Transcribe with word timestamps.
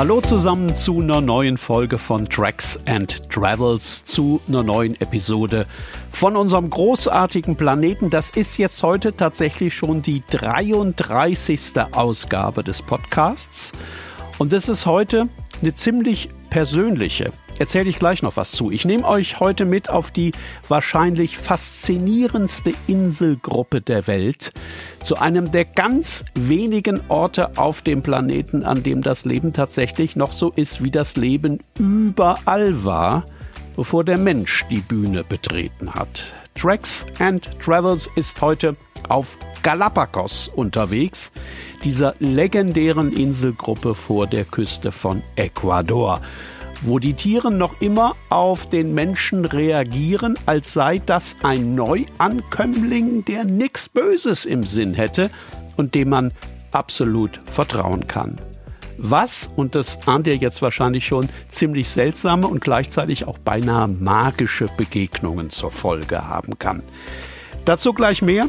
Hallo 0.00 0.22
zusammen 0.22 0.74
zu 0.74 0.98
einer 1.00 1.20
neuen 1.20 1.58
Folge 1.58 1.98
von 1.98 2.26
Tracks 2.26 2.80
and 2.86 3.30
Travels, 3.30 4.02
zu 4.02 4.40
einer 4.48 4.62
neuen 4.62 4.98
Episode 4.98 5.66
von 6.10 6.38
unserem 6.38 6.70
großartigen 6.70 7.54
Planeten. 7.54 8.08
Das 8.08 8.30
ist 8.30 8.56
jetzt 8.56 8.82
heute 8.82 9.14
tatsächlich 9.14 9.74
schon 9.74 10.00
die 10.00 10.22
33. 10.30 11.72
Ausgabe 11.92 12.64
des 12.64 12.80
Podcasts. 12.80 13.72
Und 14.38 14.54
das 14.54 14.70
ist 14.70 14.86
heute 14.86 15.28
eine 15.60 15.74
ziemlich 15.74 16.30
persönliche 16.48 17.30
erzähle 17.60 17.90
ich 17.90 17.98
gleich 17.98 18.22
noch 18.22 18.36
was 18.36 18.52
zu. 18.52 18.70
Ich 18.70 18.86
nehme 18.86 19.06
euch 19.06 19.38
heute 19.38 19.66
mit 19.66 19.90
auf 19.90 20.10
die 20.10 20.32
wahrscheinlich 20.68 21.36
faszinierendste 21.36 22.72
Inselgruppe 22.86 23.82
der 23.82 24.06
Welt, 24.06 24.54
zu 25.02 25.16
einem 25.16 25.52
der 25.52 25.66
ganz 25.66 26.24
wenigen 26.34 27.02
Orte 27.08 27.58
auf 27.58 27.82
dem 27.82 28.02
Planeten, 28.02 28.64
an 28.64 28.82
dem 28.82 29.02
das 29.02 29.26
Leben 29.26 29.52
tatsächlich 29.52 30.16
noch 30.16 30.32
so 30.32 30.50
ist, 30.50 30.82
wie 30.82 30.90
das 30.90 31.16
Leben 31.16 31.58
überall 31.78 32.82
war, 32.82 33.24
bevor 33.76 34.04
der 34.04 34.16
Mensch 34.16 34.64
die 34.70 34.80
Bühne 34.80 35.22
betreten 35.22 35.92
hat. 35.92 36.32
Tracks 36.58 37.04
and 37.18 37.50
Travels 37.62 38.08
ist 38.16 38.40
heute 38.40 38.74
auf 39.10 39.36
Galapagos 39.62 40.48
unterwegs, 40.48 41.30
dieser 41.84 42.14
legendären 42.20 43.12
Inselgruppe 43.12 43.94
vor 43.94 44.26
der 44.26 44.46
Küste 44.46 44.92
von 44.92 45.22
Ecuador 45.36 46.22
wo 46.82 46.98
die 46.98 47.14
Tiere 47.14 47.52
noch 47.52 47.80
immer 47.80 48.16
auf 48.28 48.68
den 48.68 48.94
Menschen 48.94 49.44
reagieren, 49.44 50.38
als 50.46 50.72
sei 50.72 50.98
das 50.98 51.36
ein 51.42 51.74
Neuankömmling, 51.74 53.24
der 53.24 53.44
nichts 53.44 53.88
Böses 53.88 54.44
im 54.44 54.64
Sinn 54.64 54.94
hätte 54.94 55.30
und 55.76 55.94
dem 55.94 56.10
man 56.10 56.32
absolut 56.72 57.40
vertrauen 57.46 58.06
kann. 58.06 58.36
Was, 59.02 59.48
und 59.56 59.74
das 59.74 60.06
ahnt 60.06 60.26
ihr 60.26 60.36
jetzt 60.36 60.60
wahrscheinlich 60.60 61.06
schon, 61.06 61.28
ziemlich 61.48 61.88
seltsame 61.88 62.46
und 62.46 62.60
gleichzeitig 62.60 63.26
auch 63.26 63.38
beinahe 63.38 63.88
magische 63.88 64.68
Begegnungen 64.76 65.48
zur 65.48 65.70
Folge 65.70 66.28
haben 66.28 66.58
kann. 66.58 66.82
Dazu 67.64 67.94
gleich 67.94 68.20
mehr. 68.20 68.48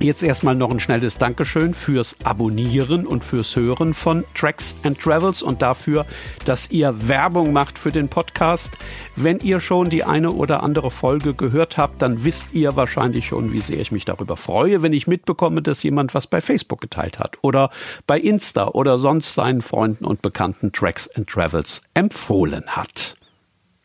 Jetzt 0.00 0.22
erstmal 0.22 0.54
noch 0.54 0.70
ein 0.70 0.78
schnelles 0.78 1.18
Dankeschön 1.18 1.74
fürs 1.74 2.16
Abonnieren 2.22 3.04
und 3.04 3.24
fürs 3.24 3.56
Hören 3.56 3.94
von 3.94 4.24
Tracks 4.32 4.76
and 4.84 4.96
Travels 4.96 5.42
und 5.42 5.60
dafür, 5.60 6.06
dass 6.44 6.70
ihr 6.70 7.08
Werbung 7.08 7.52
macht 7.52 7.80
für 7.80 7.90
den 7.90 8.08
Podcast. 8.08 8.78
Wenn 9.16 9.40
ihr 9.40 9.58
schon 9.58 9.90
die 9.90 10.04
eine 10.04 10.30
oder 10.30 10.62
andere 10.62 10.92
Folge 10.92 11.34
gehört 11.34 11.78
habt, 11.78 12.00
dann 12.00 12.22
wisst 12.22 12.54
ihr 12.54 12.76
wahrscheinlich 12.76 13.26
schon, 13.26 13.52
wie 13.52 13.60
sehr 13.60 13.80
ich 13.80 13.90
mich 13.90 14.04
darüber 14.04 14.36
freue, 14.36 14.82
wenn 14.82 14.92
ich 14.92 15.08
mitbekomme, 15.08 15.62
dass 15.62 15.82
jemand 15.82 16.14
was 16.14 16.28
bei 16.28 16.40
Facebook 16.40 16.80
geteilt 16.80 17.18
hat 17.18 17.38
oder 17.42 17.70
bei 18.06 18.20
Insta 18.20 18.68
oder 18.68 18.98
sonst 18.98 19.34
seinen 19.34 19.62
Freunden 19.62 20.04
und 20.04 20.22
Bekannten 20.22 20.70
Tracks 20.70 21.08
and 21.16 21.28
Travels 21.28 21.82
empfohlen 21.94 22.68
hat. 22.68 23.16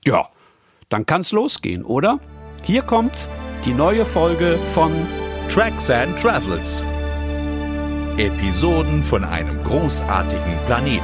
Ja, 0.05 0.29
dann 0.89 1.07
kann's 1.07 1.31
losgehen, 1.31 1.83
oder? 1.83 2.19
Hier 2.61 2.83
kommt 2.83 3.27
die 3.65 3.73
neue 3.73 4.05
Folge 4.05 4.59
von 4.75 4.91
Tracks 5.49 5.89
and 5.91 6.19
Travels. 6.19 6.83
Episoden 8.17 9.03
von 9.03 9.23
einem 9.23 9.63
großartigen 9.63 10.57
Planeten. 10.65 11.03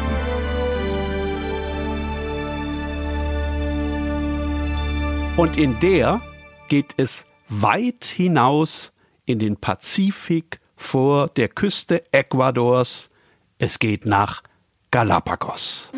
Und 5.37 5.57
in 5.57 5.79
der 5.79 6.21
geht 6.67 6.95
es 6.97 7.25
weit 7.47 8.05
hinaus 8.05 8.91
in 9.25 9.37
den 9.39 9.55
Pazifik 9.57 10.59
vor 10.75 11.27
der 11.27 11.49
Küste 11.49 12.03
Ecuadors. 12.11 13.11
Es 13.59 13.77
geht 13.77 14.05
nach 14.05 14.41
Galapagos. 14.89 15.91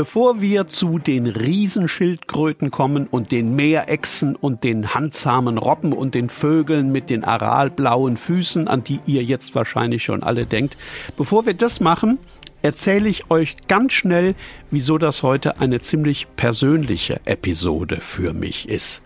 Bevor 0.00 0.40
wir 0.40 0.66
zu 0.66 0.98
den 0.98 1.26
Riesenschildkröten 1.26 2.70
kommen 2.70 3.06
und 3.06 3.32
den 3.32 3.54
Meerechsen 3.54 4.34
und 4.34 4.64
den 4.64 4.94
handzahmen 4.94 5.58
Robben 5.58 5.92
und 5.92 6.14
den 6.14 6.30
Vögeln 6.30 6.90
mit 6.90 7.10
den 7.10 7.22
aralblauen 7.22 8.16
Füßen, 8.16 8.66
an 8.66 8.82
die 8.82 9.00
ihr 9.04 9.22
jetzt 9.22 9.54
wahrscheinlich 9.54 10.02
schon 10.02 10.22
alle 10.22 10.46
denkt, 10.46 10.78
bevor 11.18 11.44
wir 11.44 11.52
das 11.52 11.80
machen, 11.80 12.18
erzähle 12.62 13.10
ich 13.10 13.30
euch 13.30 13.56
ganz 13.68 13.92
schnell, 13.92 14.34
wieso 14.70 14.96
das 14.96 15.22
heute 15.22 15.60
eine 15.60 15.80
ziemlich 15.80 16.28
persönliche 16.34 17.20
Episode 17.26 17.98
für 18.00 18.32
mich 18.32 18.70
ist. 18.70 19.02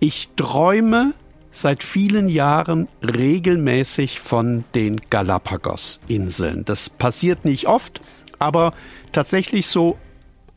Ich 0.00 0.30
träume 0.34 1.14
seit 1.52 1.84
vielen 1.84 2.28
Jahren 2.28 2.88
regelmäßig 3.04 4.18
von 4.18 4.64
den 4.74 5.00
Galapagos-Inseln. 5.10 6.64
Das 6.64 6.90
passiert 6.90 7.44
nicht 7.44 7.68
oft, 7.68 8.00
aber 8.40 8.74
tatsächlich 9.12 9.68
so 9.68 9.96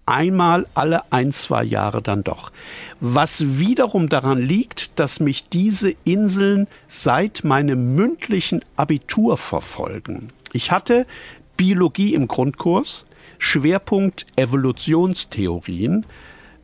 einmal 0.06 0.67
alle 0.73 1.12
ein, 1.12 1.31
zwei 1.31 1.63
Jahre 1.63 2.01
dann 2.01 2.23
doch. 2.23 2.51
Was 3.00 3.59
wiederum 3.59 4.09
daran 4.09 4.39
liegt, 4.39 5.00
dass 5.00 5.19
mich 5.19 5.50
diese 5.50 5.94
Inseln 6.03 6.67
seit 6.88 7.44
meinem 7.44 7.95
mündlichen 7.95 8.63
Abitur 8.75 9.38
verfolgen. 9.38 10.29
Ich 10.53 10.72
hatte 10.72 11.06
Biologie 11.57 12.13
im 12.13 12.28
Grundkurs, 12.28 13.06
Schwerpunkt 13.40 14.25
Evolutionstheorien. 14.35 16.06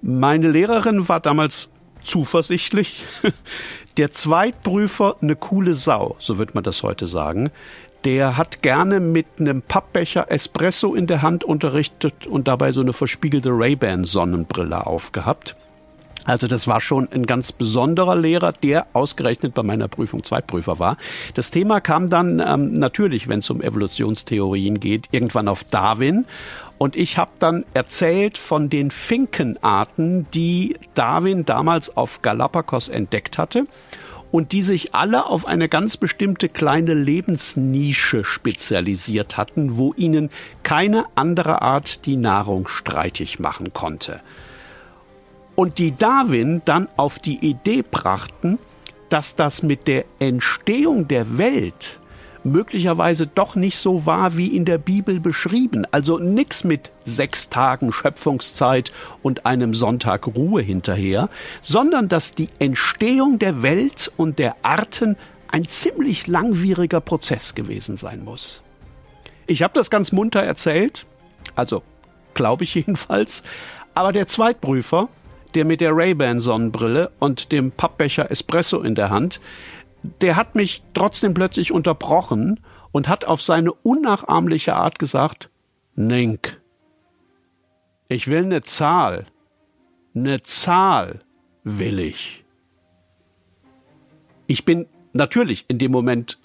Meine 0.01 0.49
Lehrerin 0.49 1.07
war 1.09 1.19
damals 1.19 1.69
zuversichtlich. 2.01 3.05
Der 3.97 4.11
Zweitprüfer 4.11 5.15
eine 5.21 5.35
coole 5.35 5.73
Sau, 5.73 6.15
so 6.19 6.37
wird 6.37 6.53
man 6.53 6.63
das 6.63 6.83
heute 6.83 7.07
sagen 7.07 7.49
der 8.07 8.37
hat 8.37 8.61
gerne 8.61 9.01
mit 9.01 9.25
einem 9.37 9.61
Pappbecher 9.61 10.31
Espresso 10.31 10.95
in 10.95 11.07
der 11.07 11.21
Hand 11.23 11.43
unterrichtet 11.43 12.25
und 12.25 12.47
dabei 12.47 12.71
so 12.71 12.79
eine 12.79 12.93
verspiegelte 12.93 13.49
Ray-Ban 13.49 14.05
Sonnenbrille 14.05 14.87
aufgehabt. 14.87 15.57
Also 16.23 16.47
das 16.47 16.69
war 16.69 16.79
schon 16.79 17.09
ein 17.11 17.25
ganz 17.25 17.51
besonderer 17.51 18.15
Lehrer, 18.15 18.53
der 18.53 18.87
ausgerechnet 18.93 19.53
bei 19.53 19.61
meiner 19.61 19.89
Prüfung 19.89 20.23
Zweitprüfer 20.23 20.79
war. 20.79 20.95
Das 21.33 21.51
Thema 21.51 21.81
kam 21.81 22.09
dann 22.09 22.39
ähm, 22.39 22.79
natürlich, 22.79 23.27
wenn 23.27 23.39
es 23.39 23.49
um 23.49 23.61
Evolutionstheorien 23.61 24.79
geht, 24.79 25.07
irgendwann 25.11 25.49
auf 25.49 25.65
Darwin. 25.65 26.23
Und 26.77 26.95
ich 26.95 27.17
habe 27.17 27.31
dann 27.39 27.65
erzählt 27.73 28.37
von 28.37 28.69
den 28.69 28.89
Finkenarten, 28.89 30.27
die 30.33 30.77
Darwin 30.93 31.43
damals 31.43 31.97
auf 31.97 32.21
Galapagos 32.21 32.87
entdeckt 32.87 33.37
hatte 33.37 33.65
und 34.31 34.51
die 34.51 34.61
sich 34.61 34.93
alle 34.93 35.25
auf 35.25 35.45
eine 35.45 35.69
ganz 35.69 35.97
bestimmte 35.97 36.49
kleine 36.49 36.93
Lebensnische 36.93 38.23
spezialisiert 38.23 39.37
hatten, 39.37 39.77
wo 39.77 39.93
ihnen 39.95 40.29
keine 40.63 41.05
andere 41.15 41.61
Art 41.61 42.05
die 42.05 42.17
Nahrung 42.17 42.67
streitig 42.67 43.39
machen 43.39 43.73
konnte. 43.73 44.19
Und 45.55 45.79
die 45.79 45.95
Darwin 45.97 46.61
dann 46.65 46.87
auf 46.97 47.19
die 47.19 47.37
Idee 47.37 47.83
brachten, 47.89 48.59
dass 49.09 49.35
das 49.35 49.63
mit 49.63 49.87
der 49.87 50.05
Entstehung 50.19 51.07
der 51.07 51.37
Welt 51.37 51.99
möglicherweise 52.51 53.27
doch 53.27 53.55
nicht 53.55 53.77
so 53.77 54.05
war 54.05 54.37
wie 54.37 54.55
in 54.55 54.65
der 54.65 54.77
Bibel 54.77 55.19
beschrieben. 55.19 55.85
Also 55.91 56.17
nichts 56.17 56.63
mit 56.63 56.91
sechs 57.05 57.49
Tagen 57.49 57.91
Schöpfungszeit 57.91 58.91
und 59.23 59.45
einem 59.45 59.73
Sonntag 59.73 60.27
Ruhe 60.27 60.61
hinterher, 60.61 61.29
sondern 61.61 62.07
dass 62.07 62.33
die 62.33 62.49
Entstehung 62.59 63.39
der 63.39 63.61
Welt 63.61 64.11
und 64.17 64.39
der 64.39 64.55
Arten 64.63 65.15
ein 65.49 65.65
ziemlich 65.65 66.27
langwieriger 66.27 67.01
Prozess 67.01 67.55
gewesen 67.55 67.97
sein 67.97 68.23
muss. 68.23 68.61
Ich 69.45 69.63
habe 69.63 69.73
das 69.73 69.89
ganz 69.89 70.11
munter 70.11 70.41
erzählt, 70.41 71.05
also 71.55 71.83
glaube 72.33 72.63
ich 72.63 72.75
jedenfalls, 72.75 73.43
aber 73.93 74.11
der 74.11 74.27
Zweitprüfer, 74.27 75.09
der 75.55 75.65
mit 75.65 75.81
der 75.81 75.95
Ray-Ban 75.95 76.39
Sonnenbrille 76.39 77.11
und 77.19 77.51
dem 77.51 77.71
Pappbecher 77.71 78.29
Espresso 78.29 78.81
in 78.81 78.93
der 78.93 79.09
Hand, 79.09 79.39
der 80.21 80.35
hat 80.35 80.55
mich 80.55 80.83
trotzdem 80.93 81.33
plötzlich 81.33 81.71
unterbrochen 81.71 82.59
und 82.91 83.07
hat 83.07 83.25
auf 83.25 83.41
seine 83.41 83.73
unnachahmliche 83.73 84.75
Art 84.75 84.99
gesagt, 84.99 85.49
Nink, 85.95 86.61
ich 88.07 88.27
will 88.27 88.43
eine 88.43 88.61
Zahl, 88.61 89.25
eine 90.15 90.43
Zahl 90.43 91.19
will 91.63 91.99
ich. 91.99 92.45
Ich 94.47 94.63
bin 94.63 94.87
natürlich 95.13 95.65
in 95.67 95.77
dem 95.77 95.91
Moment 95.91 96.39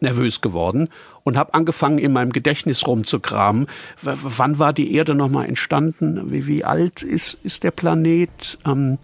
nervös 0.00 0.40
geworden 0.40 0.88
und 1.22 1.36
habe 1.36 1.54
angefangen, 1.54 1.98
in 1.98 2.12
meinem 2.12 2.32
Gedächtnis 2.32 2.86
rumzukramen. 2.86 3.66
W 4.02 4.12
wann 4.22 4.58
war 4.58 4.72
die 4.72 4.94
Erde 4.94 5.14
nochmal 5.14 5.46
entstanden? 5.46 6.30
Wie, 6.30 6.46
wie 6.46 6.64
alt 6.64 7.02
ist, 7.02 7.38
ist 7.42 7.64
der 7.64 7.70
Planet? 7.70 8.58
Ähm, 8.66 8.98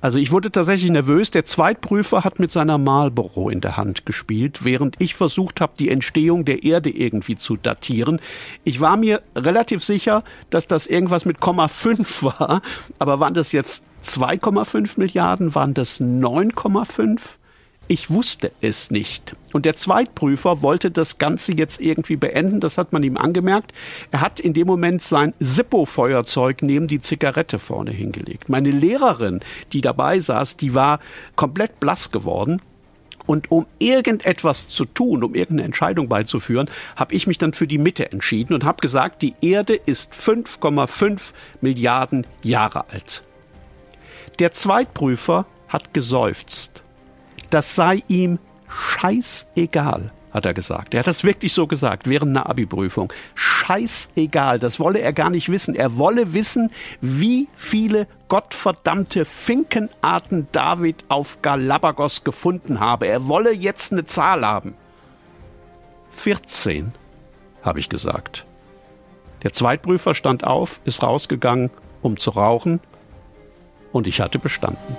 also 0.00 0.18
ich 0.18 0.32
wurde 0.32 0.50
tatsächlich 0.50 0.90
nervös. 0.90 1.30
Der 1.30 1.44
Zweitprüfer 1.44 2.24
hat 2.24 2.38
mit 2.38 2.50
seiner 2.50 2.78
Malbüro 2.78 3.50
in 3.50 3.60
der 3.60 3.76
Hand 3.76 4.06
gespielt, 4.06 4.64
während 4.64 4.96
ich 4.98 5.14
versucht 5.14 5.60
habe, 5.60 5.72
die 5.78 5.90
Entstehung 5.90 6.44
der 6.44 6.62
Erde 6.62 6.90
irgendwie 6.90 7.36
zu 7.36 7.56
datieren. 7.56 8.20
Ich 8.64 8.80
war 8.80 8.96
mir 8.96 9.22
relativ 9.36 9.84
sicher, 9.84 10.24
dass 10.48 10.66
das 10.66 10.86
irgendwas 10.86 11.24
mit 11.24 11.40
Komma 11.40 11.68
5 11.68 12.22
war, 12.22 12.62
aber 12.98 13.20
wann 13.20 13.34
das 13.34 13.52
jetzt 13.52 13.84
2,5 14.04 14.92
Milliarden? 14.96 15.54
Waren 15.54 15.74
das 15.74 16.00
9,5? 16.00 17.20
Ich 17.90 18.08
wusste 18.08 18.52
es 18.60 18.92
nicht. 18.92 19.34
Und 19.52 19.66
der 19.66 19.74
Zweitprüfer 19.74 20.62
wollte 20.62 20.92
das 20.92 21.18
Ganze 21.18 21.54
jetzt 21.54 21.80
irgendwie 21.80 22.14
beenden. 22.14 22.60
Das 22.60 22.78
hat 22.78 22.92
man 22.92 23.02
ihm 23.02 23.16
angemerkt. 23.16 23.72
Er 24.12 24.20
hat 24.20 24.38
in 24.38 24.52
dem 24.52 24.68
Moment 24.68 25.02
sein 25.02 25.34
Zippo-Feuerzeug 25.42 26.62
neben 26.62 26.86
die 26.86 27.00
Zigarette 27.00 27.58
vorne 27.58 27.90
hingelegt. 27.90 28.48
Meine 28.48 28.70
Lehrerin, 28.70 29.40
die 29.72 29.80
dabei 29.80 30.20
saß, 30.20 30.56
die 30.56 30.76
war 30.76 31.00
komplett 31.34 31.80
blass 31.80 32.12
geworden. 32.12 32.62
Und 33.26 33.50
um 33.50 33.66
irgendetwas 33.80 34.68
zu 34.68 34.84
tun, 34.84 35.24
um 35.24 35.34
irgendeine 35.34 35.66
Entscheidung 35.66 36.08
beizuführen, 36.08 36.70
habe 36.94 37.16
ich 37.16 37.26
mich 37.26 37.38
dann 37.38 37.54
für 37.54 37.66
die 37.66 37.78
Mitte 37.78 38.12
entschieden 38.12 38.54
und 38.54 38.62
habe 38.62 38.80
gesagt, 38.82 39.20
die 39.20 39.34
Erde 39.40 39.74
ist 39.74 40.12
5,5 40.12 41.32
Milliarden 41.60 42.24
Jahre 42.44 42.88
alt. 42.90 43.24
Der 44.38 44.52
Zweitprüfer 44.52 45.44
hat 45.66 45.92
geseufzt. 45.92 46.84
Das 47.50 47.74
sei 47.74 48.02
ihm 48.08 48.38
scheißegal, 48.68 50.12
hat 50.32 50.46
er 50.46 50.54
gesagt. 50.54 50.94
Er 50.94 51.00
hat 51.00 51.08
das 51.08 51.24
wirklich 51.24 51.52
so 51.52 51.66
gesagt 51.66 52.08
während 52.08 52.36
einer 52.36 52.48
Abi-Prüfung. 52.48 53.12
Scheißegal, 53.34 54.60
das 54.60 54.78
wolle 54.78 55.00
er 55.00 55.12
gar 55.12 55.30
nicht 55.30 55.48
wissen. 55.48 55.74
Er 55.74 55.98
wolle 55.98 56.32
wissen, 56.32 56.70
wie 57.00 57.48
viele 57.56 58.06
gottverdammte 58.28 59.24
Finkenarten 59.24 60.46
David 60.52 61.04
auf 61.08 61.42
Galapagos 61.42 62.22
gefunden 62.22 62.78
habe. 62.78 63.08
Er 63.08 63.26
wolle 63.26 63.52
jetzt 63.52 63.92
eine 63.92 64.06
Zahl 64.06 64.46
haben. 64.46 64.74
14, 66.12 66.92
habe 67.62 67.80
ich 67.80 67.88
gesagt. 67.88 68.46
Der 69.42 69.52
Zweitprüfer 69.52 70.14
stand 70.14 70.44
auf, 70.44 70.80
ist 70.84 71.02
rausgegangen, 71.02 71.70
um 72.02 72.16
zu 72.18 72.30
rauchen, 72.30 72.80
und 73.92 74.06
ich 74.06 74.20
hatte 74.20 74.38
bestanden. 74.38 74.96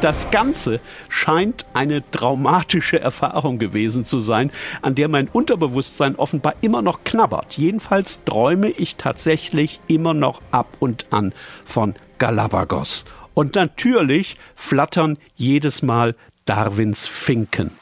Das 0.00 0.30
Ganze 0.30 0.78
scheint 1.08 1.66
eine 1.74 2.08
traumatische 2.12 3.00
Erfahrung 3.00 3.58
gewesen 3.58 4.04
zu 4.04 4.20
sein, 4.20 4.52
an 4.80 4.94
der 4.94 5.08
mein 5.08 5.26
Unterbewusstsein 5.26 6.14
offenbar 6.14 6.54
immer 6.60 6.82
noch 6.82 7.02
knabbert. 7.02 7.58
Jedenfalls 7.58 8.22
träume 8.24 8.70
ich 8.70 8.94
tatsächlich 8.94 9.80
immer 9.88 10.14
noch 10.14 10.40
ab 10.52 10.68
und 10.78 11.06
an 11.10 11.32
von 11.64 11.96
Galapagos. 12.18 13.06
Und 13.34 13.56
natürlich 13.56 14.36
flattern 14.54 15.18
jedes 15.34 15.82
Mal 15.82 16.14
Darwins 16.44 17.08
Finken 17.08 17.72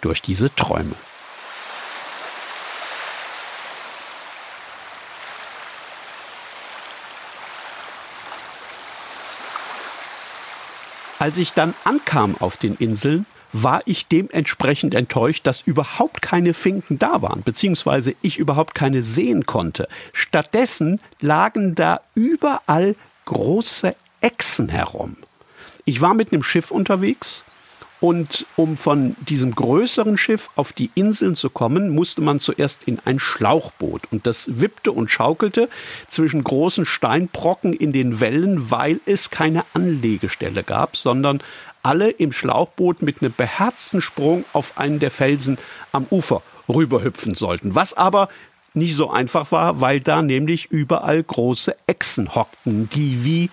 durch 0.00 0.22
diese 0.22 0.54
Träume. 0.54 0.94
Als 11.18 11.38
ich 11.38 11.52
dann 11.52 11.74
ankam 11.84 12.36
auf 12.40 12.56
den 12.56 12.76
Inseln, 12.76 13.26
war 13.52 13.82
ich 13.86 14.08
dementsprechend 14.08 14.96
enttäuscht, 14.96 15.46
dass 15.46 15.62
überhaupt 15.62 16.20
keine 16.22 16.54
Finken 16.54 16.98
da 16.98 17.22
waren, 17.22 17.42
beziehungsweise 17.42 18.16
ich 18.20 18.38
überhaupt 18.38 18.74
keine 18.74 19.02
sehen 19.02 19.46
konnte. 19.46 19.88
Stattdessen 20.12 21.00
lagen 21.20 21.76
da 21.76 22.00
überall 22.16 22.96
große 23.26 23.94
Echsen 24.20 24.68
herum. 24.68 25.16
Ich 25.84 26.00
war 26.00 26.14
mit 26.14 26.32
einem 26.32 26.42
Schiff 26.42 26.72
unterwegs 26.72 27.44
und 28.00 28.46
um 28.56 28.76
von 28.76 29.16
diesem 29.20 29.54
größeren 29.54 30.18
Schiff 30.18 30.50
auf 30.56 30.72
die 30.72 30.90
Inseln 30.94 31.34
zu 31.34 31.48
kommen, 31.48 31.90
musste 31.90 32.20
man 32.20 32.40
zuerst 32.40 32.84
in 32.84 33.00
ein 33.04 33.18
Schlauchboot. 33.18 34.02
Und 34.10 34.26
das 34.26 34.60
wippte 34.60 34.92
und 34.92 35.10
schaukelte 35.10 35.68
zwischen 36.08 36.44
großen 36.44 36.86
Steinbrocken 36.86 37.72
in 37.72 37.92
den 37.92 38.20
Wellen, 38.20 38.70
weil 38.70 39.00
es 39.06 39.30
keine 39.30 39.64
Anlegestelle 39.72 40.64
gab, 40.64 40.96
sondern 40.96 41.42
alle 41.82 42.10
im 42.10 42.32
Schlauchboot 42.32 43.02
mit 43.02 43.22
einem 43.22 43.32
beherzten 43.34 44.00
Sprung 44.00 44.44
auf 44.52 44.78
einen 44.78 44.98
der 44.98 45.10
Felsen 45.10 45.58
am 45.92 46.06
Ufer 46.10 46.42
rüberhüpfen 46.68 47.34
sollten. 47.34 47.74
Was 47.74 47.94
aber 47.94 48.28
nicht 48.74 48.96
so 48.96 49.10
einfach 49.10 49.52
war, 49.52 49.80
weil 49.80 50.00
da 50.00 50.20
nämlich 50.20 50.66
überall 50.70 51.22
große 51.22 51.76
Echsen 51.86 52.34
hockten, 52.34 52.88
die 52.90 53.24
wie 53.24 53.50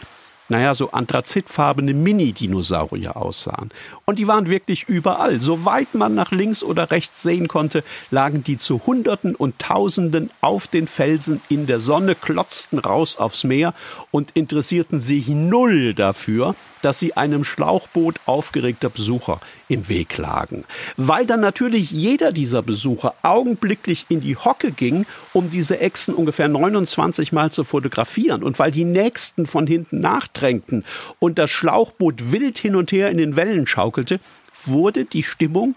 naja, 0.52 0.76
so 0.76 0.92
anthrazitfarbene 0.92 1.94
Mini-Dinosaurier 1.94 3.16
aussahen. 3.16 3.70
Und 4.04 4.20
die 4.20 4.28
waren 4.28 4.50
wirklich 4.50 4.84
überall. 4.84 5.40
Soweit 5.40 5.96
man 5.96 6.14
nach 6.14 6.32
links 6.32 6.62
oder 6.62 6.92
rechts 6.92 7.22
sehen 7.22 7.48
konnte, 7.48 7.86
lagen 8.10 8.44
die 8.44 8.58
zu 8.58 8.82
Hunderten 8.86 9.34
und 9.34 9.60
Tausenden 9.60 10.30
auf 10.42 10.68
den 10.68 10.90
Felsen 10.90 11.40
in 11.48 11.68
der 11.68 11.80
Sonne, 11.80 12.16
klotzten 12.16 12.80
raus 12.80 13.16
aufs 13.16 13.46
Meer 13.46 13.74
und 14.12 14.32
interessierten 14.32 15.00
sich 15.00 15.30
null 15.30 15.94
dafür, 15.94 16.54
dass 16.82 17.00
sie 17.00 17.16
einem 17.16 17.44
Schlauchboot 17.44 18.20
aufgeregter 18.26 18.90
Besucher 18.90 19.40
im 19.68 19.88
Weg 19.90 20.18
lagen. 20.18 20.66
Weil 20.98 21.26
dann 21.26 21.42
natürlich 21.42 21.92
jeder 21.92 22.32
dieser 22.32 22.62
Besucher 22.62 23.14
augenblicklich 23.22 24.06
in 24.10 24.22
die 24.22 24.36
Hocke 24.36 24.72
ging, 24.72 25.06
um 25.34 25.50
diese 25.50 25.80
Echsen 25.80 26.14
ungefähr 26.14 26.48
29 26.48 27.32
Mal 27.32 27.52
zu 27.52 27.64
fotografieren 27.64 28.44
und 28.44 28.60
weil 28.60 28.72
die 28.72 28.86
nächsten 28.86 29.46
von 29.46 29.68
hinten 29.68 30.02
nachdrängten 30.02 30.84
und 31.20 31.38
das 31.38 31.52
Schlauchboot 31.52 32.32
wild 32.32 32.58
hin 32.58 32.76
und 32.76 32.92
her 32.92 33.10
in 33.10 33.18
den 33.18 33.36
Wellen 33.36 33.68
schaukelte, 33.68 34.20
wurde 34.66 35.06
die 35.06 35.24
Stimmung 35.24 35.76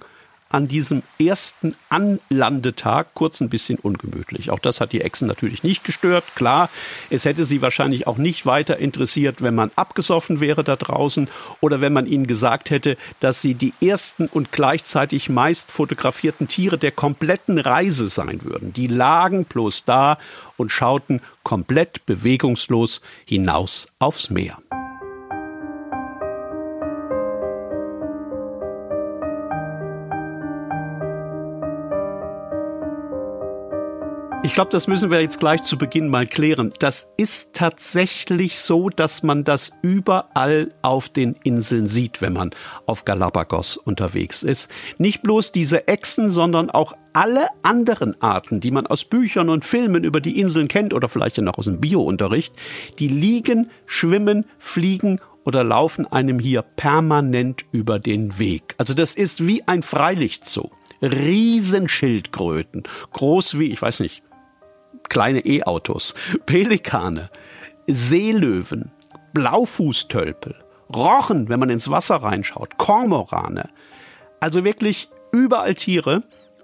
an 0.54 0.68
diesem 0.68 1.02
ersten 1.18 1.74
Anlandetag 1.88 3.08
kurz 3.14 3.40
ein 3.40 3.48
bisschen 3.48 3.76
ungemütlich. 3.76 4.52
Auch 4.52 4.60
das 4.60 4.80
hat 4.80 4.92
die 4.92 5.00
Echsen 5.00 5.26
natürlich 5.26 5.64
nicht 5.64 5.82
gestört. 5.82 6.22
Klar, 6.36 6.70
es 7.10 7.24
hätte 7.24 7.42
sie 7.42 7.60
wahrscheinlich 7.60 8.06
auch 8.06 8.18
nicht 8.18 8.46
weiter 8.46 8.78
interessiert, 8.78 9.42
wenn 9.42 9.56
man 9.56 9.72
abgesoffen 9.74 10.38
wäre 10.38 10.62
da 10.62 10.76
draußen 10.76 11.28
oder 11.60 11.80
wenn 11.80 11.92
man 11.92 12.06
ihnen 12.06 12.28
gesagt 12.28 12.70
hätte, 12.70 12.96
dass 13.18 13.42
sie 13.42 13.54
die 13.54 13.74
ersten 13.80 14.26
und 14.26 14.52
gleichzeitig 14.52 15.28
meist 15.28 15.72
fotografierten 15.72 16.46
Tiere 16.46 16.78
der 16.78 16.92
kompletten 16.92 17.58
Reise 17.58 18.08
sein 18.08 18.44
würden. 18.44 18.72
Die 18.72 18.86
lagen 18.86 19.46
bloß 19.46 19.84
da 19.84 20.18
und 20.56 20.70
schauten 20.70 21.20
komplett 21.42 22.06
bewegungslos 22.06 23.02
hinaus 23.26 23.88
aufs 23.98 24.30
Meer. 24.30 24.58
Ich 34.54 34.56
glaube, 34.56 34.70
das 34.70 34.86
müssen 34.86 35.10
wir 35.10 35.20
jetzt 35.20 35.40
gleich 35.40 35.64
zu 35.64 35.76
Beginn 35.76 36.06
mal 36.06 36.28
klären. 36.28 36.72
Das 36.78 37.08
ist 37.16 37.54
tatsächlich 37.54 38.60
so, 38.60 38.88
dass 38.88 39.24
man 39.24 39.42
das 39.42 39.72
überall 39.82 40.72
auf 40.80 41.08
den 41.08 41.34
Inseln 41.42 41.86
sieht, 41.88 42.22
wenn 42.22 42.34
man 42.34 42.50
auf 42.86 43.04
Galapagos 43.04 43.76
unterwegs 43.76 44.44
ist. 44.44 44.70
Nicht 44.96 45.24
bloß 45.24 45.50
diese 45.50 45.88
Echsen, 45.88 46.30
sondern 46.30 46.70
auch 46.70 46.92
alle 47.12 47.48
anderen 47.64 48.22
Arten, 48.22 48.60
die 48.60 48.70
man 48.70 48.86
aus 48.86 49.04
Büchern 49.04 49.48
und 49.48 49.64
Filmen 49.64 50.04
über 50.04 50.20
die 50.20 50.38
Inseln 50.38 50.68
kennt 50.68 50.94
oder 50.94 51.08
vielleicht 51.08 51.38
noch 51.38 51.58
aus 51.58 51.64
dem 51.64 51.80
Biounterricht, 51.80 52.54
die 53.00 53.08
liegen, 53.08 53.72
schwimmen, 53.86 54.46
fliegen 54.60 55.20
oder 55.44 55.64
laufen 55.64 56.06
einem 56.06 56.38
hier 56.38 56.62
permanent 56.62 57.64
über 57.72 57.98
den 57.98 58.38
Weg. 58.38 58.76
Also 58.78 58.94
das 58.94 59.16
ist 59.16 59.48
wie 59.48 59.66
ein 59.66 59.82
Freilichtzoo. 59.82 60.70
Riesenschildkröten, 61.02 62.84
groß 63.12 63.58
wie, 63.58 63.72
ich 63.72 63.82
weiß 63.82 64.00
nicht, 64.00 64.22
kleine 65.08 65.44
E-Autos, 65.44 66.14
Pelikane, 66.46 67.30
Seelöwen, 67.86 68.90
Blaufußtölpel, 69.32 70.56
Rochen, 70.94 71.48
wenn 71.48 71.60
man 71.60 71.70
ins 71.70 71.90
Wasser 71.90 72.16
reinschaut, 72.16 72.78
Kormorane. 72.78 73.68
Also 74.40 74.64
wirklich 74.64 75.08
überall 75.32 75.74
Tiere. 75.74 76.22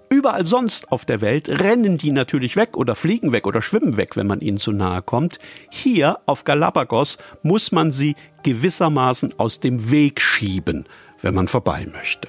Überall 0.09 0.45
sonst 0.45 0.91
auf 0.91 1.05
der 1.05 1.21
Welt 1.21 1.47
rennen 1.47 1.97
die 1.97 2.11
natürlich 2.11 2.57
weg 2.57 2.75
oder 2.75 2.95
fliegen 2.95 3.31
weg 3.31 3.47
oder 3.47 3.61
schwimmen 3.61 3.95
weg, 3.95 4.17
wenn 4.17 4.27
man 4.27 4.41
ihnen 4.41 4.57
zu 4.57 4.73
nahe 4.73 5.01
kommt. 5.01 5.39
Hier 5.69 6.19
auf 6.25 6.43
Galapagos 6.43 7.17
muss 7.43 7.71
man 7.71 7.91
sie 7.91 8.15
gewissermaßen 8.43 9.39
aus 9.39 9.61
dem 9.61 9.89
Weg 9.89 10.19
schieben, 10.19 10.85
wenn 11.21 11.33
man 11.33 11.47
vorbei 11.47 11.87
möchte. 11.89 12.27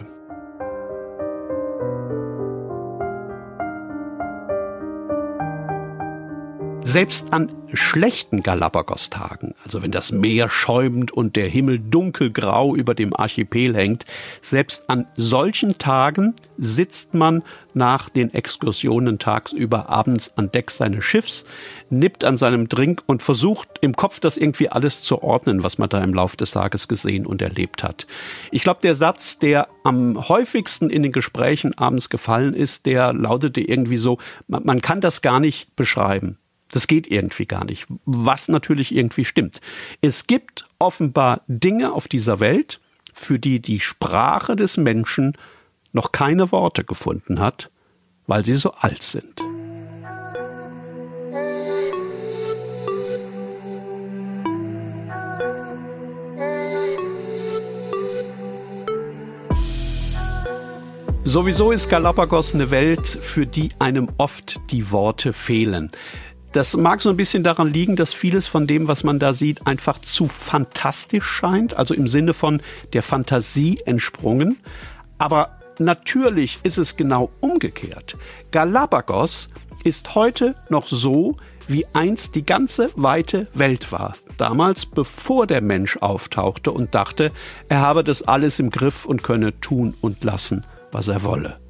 Selbst 6.93 7.33
an 7.33 7.51
schlechten 7.73 8.43
Galapagos-Tagen, 8.43 9.55
also 9.65 9.83
wenn 9.83 9.93
das 9.93 10.13
Meer 10.13 10.51
schäumend 10.51 11.11
und 11.11 11.37
der 11.37 11.49
Himmel 11.49 11.79
dunkelgrau 11.79 12.77
über 12.77 12.95
dem 12.95 13.17
Archipel 13.17 13.75
hängt, 13.75 14.05
selbst 14.43 14.91
an 14.91 15.07
solchen 15.17 15.79
Tagen 15.79 16.35
sitzt 16.59 17.15
man 17.15 17.45
nach 17.73 18.11
den 18.11 18.35
Exkursionen 18.35 19.19
tagsüber 19.19 19.89
abends 19.89 20.37
an 20.37 20.53
Deck 20.53 20.71
seines 20.71 21.03
Schiffs, 21.07 21.47
nippt 21.89 22.25
an 22.25 22.37
seinem 22.37 22.69
Drink 22.69 23.03
und 23.07 23.23
versucht 23.23 23.69
im 23.81 23.97
Kopf 23.97 24.21
das 24.21 24.37
irgendwie 24.37 24.69
alles 24.69 25.01
zu 25.01 25.23
ordnen, 25.23 25.63
was 25.63 25.79
man 25.79 25.89
da 25.89 26.05
im 26.05 26.13
Laufe 26.13 26.37
des 26.37 26.51
Tages 26.51 26.89
gesehen 26.89 27.25
und 27.25 27.41
erlebt 27.41 27.83
hat. 27.83 28.07
Ich 28.51 28.65
glaube, 28.65 28.81
der 28.83 28.95
Satz, 28.95 29.39
der 29.39 29.69
am 29.83 30.29
häufigsten 30.29 30.91
in 30.91 31.03
den 31.03 31.13
Gesprächen 31.13 31.73
abends 31.79 32.11
gefallen 32.11 32.53
ist, 32.53 32.85
der 32.85 33.15
lautete 33.15 33.63
irgendwie 33.63 33.97
so, 33.97 34.19
man, 34.47 34.67
man 34.67 34.83
kann 34.83 35.01
das 35.01 35.23
gar 35.23 35.41
nicht 35.41 35.75
beschreiben. 35.75 36.37
Das 36.73 36.87
geht 36.87 37.07
irgendwie 37.07 37.45
gar 37.45 37.65
nicht, 37.67 37.87
was 38.07 38.49
natürlich 38.49 38.95
irgendwie 38.95 39.27
stimmt. 39.27 39.61
Es 40.01 40.27
gibt 40.27 40.65
offenbar 40.79 41.43
Dinge 41.47 41.93
auf 41.93 42.09
dieser 42.09 42.41
Welt, 42.41 42.81
für 43.13 43.39
die 43.39 43.61
die 43.61 43.79
Sprache 43.79 44.57
des 44.57 44.79
Menschen 44.79 45.37
noch 45.93 46.13
keine 46.13 46.51
Worte 46.51 46.83
gefunden 46.83 47.41
hat, 47.41 47.71
weil 48.27 48.43
sie 48.43 48.55
so 48.55 48.73
alt 48.73 49.03
sind. 49.03 49.43
Sowieso 61.25 61.71
ist 61.71 61.89
Galapagos 61.89 62.55
eine 62.55 62.71
Welt, 62.71 63.07
für 63.07 63.47
die 63.47 63.71
einem 63.79 64.09
oft 64.19 64.61
die 64.71 64.91
Worte 64.91 65.33
fehlen. 65.33 65.91
Das 66.53 66.77
mag 66.77 67.01
so 67.01 67.09
ein 67.09 67.17
bisschen 67.17 67.43
daran 67.43 67.73
liegen, 67.73 67.97
dass 67.97 68.13
vieles 68.13 68.47
von 68.47 68.67
dem, 68.67 68.87
was 68.87 69.05
man 69.05 69.19
da 69.19 69.33
sieht, 69.33 69.67
einfach 69.67 69.99
zu 69.99 70.29
fantastisch 70.29 71.25
scheint, 71.25 71.75
also 71.75 71.95
im 71.95 72.07
Sinne 72.07 72.35
von 72.35 72.61
der 72.93 73.03
Fantasie 73.03 73.79
entsprungen. 73.87 74.59
Aber 75.17 75.59
natürlich 75.79 76.59
ist 76.63 76.77
es 76.77 76.97
genau 76.97 77.31
umgekehrt. 77.41 78.19
Galapagos 78.51 79.49
ist 79.83 80.15
heute 80.15 80.55
noch 80.69 80.89
so, 80.89 81.39
wie 81.69 81.87
einst 81.95 82.35
die 82.35 82.45
ganze 82.45 82.91
weite 82.97 83.47
Welt 83.55 83.91
war. 83.91 84.15
Damals, 84.37 84.85
bevor 84.85 85.47
der 85.47 85.63
Mensch 85.63 85.97
auftauchte 85.97 86.71
und 86.71 86.95
dachte, 86.95 87.33
er 87.71 87.81
habe 87.81 88.05
das 88.05 88.23
alles 88.23 88.59
im 88.59 88.69
Griff 88.69 89.07
und 89.07 89.23
könne 89.23 89.59
tun 89.61 89.95
und 90.03 90.23
lassen, 90.23 90.67
was 90.91 91.09
er 91.09 91.23
wolle. 91.23 91.62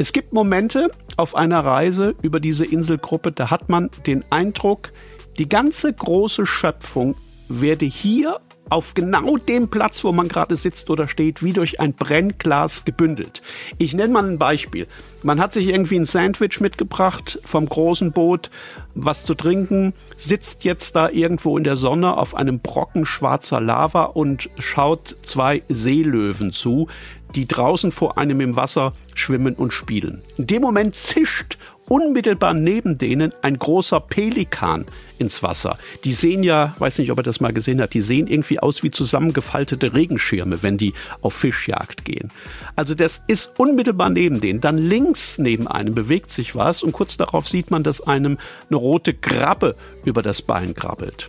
Es 0.00 0.12
gibt 0.12 0.32
Momente 0.32 0.92
auf 1.16 1.34
einer 1.34 1.64
Reise 1.64 2.14
über 2.22 2.38
diese 2.38 2.64
Inselgruppe, 2.64 3.32
da 3.32 3.50
hat 3.50 3.68
man 3.68 3.90
den 4.06 4.24
Eindruck, 4.30 4.92
die 5.38 5.48
ganze 5.48 5.92
große 5.92 6.46
Schöpfung 6.46 7.16
werde 7.48 7.84
hier 7.84 8.38
auf 8.70 8.94
genau 8.94 9.36
dem 9.36 9.68
Platz, 9.68 10.04
wo 10.04 10.12
man 10.12 10.28
gerade 10.28 10.56
sitzt 10.56 10.90
oder 10.90 11.08
steht, 11.08 11.42
wie 11.42 11.52
durch 11.52 11.80
ein 11.80 11.94
Brennglas 11.94 12.84
gebündelt. 12.84 13.42
Ich 13.78 13.94
nenne 13.94 14.12
mal 14.12 14.28
ein 14.28 14.38
Beispiel. 14.38 14.86
Man 15.22 15.40
hat 15.40 15.52
sich 15.52 15.68
irgendwie 15.68 15.98
ein 15.98 16.06
Sandwich 16.06 16.60
mitgebracht 16.60 17.40
vom 17.44 17.68
großen 17.68 18.12
Boot, 18.12 18.50
was 18.94 19.24
zu 19.24 19.34
trinken, 19.34 19.94
sitzt 20.16 20.64
jetzt 20.64 20.96
da 20.96 21.08
irgendwo 21.08 21.56
in 21.56 21.64
der 21.64 21.76
Sonne 21.76 22.16
auf 22.16 22.34
einem 22.34 22.60
Brocken 22.60 23.04
schwarzer 23.04 23.60
Lava 23.60 24.04
und 24.04 24.50
schaut 24.58 25.16
zwei 25.22 25.62
Seelöwen 25.68 26.52
zu, 26.52 26.88
die 27.34 27.46
draußen 27.46 27.92
vor 27.92 28.18
einem 28.18 28.40
im 28.40 28.56
Wasser 28.56 28.94
schwimmen 29.14 29.54
und 29.54 29.72
spielen. 29.72 30.22
In 30.36 30.46
dem 30.46 30.62
Moment 30.62 30.94
zischt 30.94 31.58
unmittelbar 31.88 32.54
neben 32.54 32.98
denen 32.98 33.32
ein 33.42 33.58
großer 33.58 34.00
Pelikan 34.00 34.86
ins 35.18 35.42
Wasser. 35.42 35.78
Die 36.04 36.12
sehen 36.12 36.42
ja, 36.42 36.74
weiß 36.78 36.98
nicht, 36.98 37.10
ob 37.10 37.18
er 37.18 37.24
das 37.24 37.40
mal 37.40 37.52
gesehen 37.52 37.80
hat, 37.80 37.94
die 37.94 38.00
sehen 38.00 38.26
irgendwie 38.26 38.60
aus 38.60 38.82
wie 38.82 38.90
zusammengefaltete 38.90 39.94
Regenschirme, 39.94 40.62
wenn 40.62 40.78
die 40.78 40.94
auf 41.22 41.34
Fischjagd 41.34 42.04
gehen. 42.04 42.30
Also 42.76 42.94
das 42.94 43.22
ist 43.26 43.58
unmittelbar 43.58 44.10
neben 44.10 44.40
denen. 44.40 44.60
Dann 44.60 44.78
links 44.78 45.38
neben 45.38 45.66
einem 45.66 45.94
bewegt 45.94 46.30
sich 46.30 46.54
was 46.54 46.82
und 46.82 46.92
kurz 46.92 47.16
darauf 47.16 47.48
sieht 47.48 47.70
man, 47.70 47.82
dass 47.82 48.00
einem 48.00 48.38
eine 48.68 48.76
rote 48.76 49.14
Krabbe 49.14 49.76
über 50.04 50.22
das 50.22 50.42
Bein 50.42 50.74
krabbelt. 50.74 51.28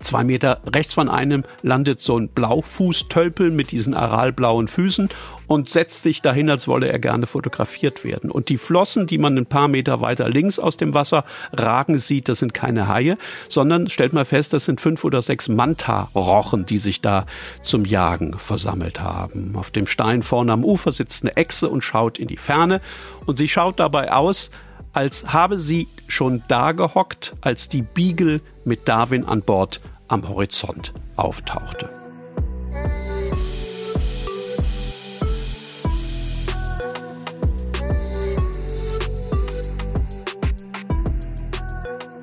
Zwei 0.00 0.24
Meter 0.24 0.60
rechts 0.66 0.94
von 0.94 1.08
einem 1.08 1.44
landet 1.62 2.00
so 2.00 2.18
ein 2.18 2.28
Blaufußtölpel 2.28 3.50
mit 3.50 3.70
diesen 3.70 3.94
aralblauen 3.94 4.66
Füßen 4.66 5.08
und 5.46 5.68
setzt 5.68 6.04
sich 6.04 6.22
dahin, 6.22 6.48
als 6.48 6.68
wolle 6.68 6.88
er 6.88 6.98
gerne 6.98 7.26
fotografiert 7.26 8.02
werden. 8.04 8.30
Und 8.30 8.48
die 8.48 8.56
Flossen, 8.56 9.06
die 9.06 9.18
man 9.18 9.36
ein 9.36 9.46
paar 9.46 9.68
Meter 9.68 10.00
weiter 10.00 10.28
links 10.28 10.58
aus 10.58 10.76
dem 10.76 10.94
Wasser 10.94 11.24
ragen 11.52 11.98
sieht, 11.98 12.28
das 12.28 12.38
sind 12.38 12.54
keine 12.54 12.88
Haie, 12.88 13.18
sondern 13.48 13.88
stellt 13.88 14.12
mal 14.12 14.24
fest, 14.24 14.52
das 14.52 14.64
sind 14.64 14.80
fünf 14.80 15.04
oder 15.04 15.22
sechs 15.22 15.48
Manta-Rochen, 15.48 16.66
die 16.66 16.78
sich 16.78 17.00
da 17.00 17.26
zum 17.62 17.84
Jagen 17.84 18.38
versammelt 18.38 19.00
haben. 19.00 19.52
Auf 19.54 19.70
dem 19.70 19.86
Stein 19.86 20.22
vorne 20.22 20.52
am 20.52 20.64
Ufer 20.64 20.92
sitzt 20.92 21.24
eine 21.24 21.36
Echse 21.36 21.68
und 21.68 21.82
schaut 21.82 22.18
in 22.18 22.28
die 22.28 22.36
Ferne 22.36 22.80
und 23.26 23.36
sie 23.36 23.48
schaut 23.48 23.80
dabei 23.80 24.12
aus, 24.12 24.50
als 24.92 25.32
habe 25.32 25.58
sie 25.58 25.88
schon 26.08 26.42
da 26.48 26.72
gehockt, 26.72 27.34
als 27.40 27.68
die 27.68 27.82
Beagle 27.82 28.40
mit 28.64 28.88
Darwin 28.88 29.24
an 29.24 29.42
Bord 29.42 29.80
am 30.08 30.28
Horizont 30.28 30.92
auftauchte. 31.16 31.88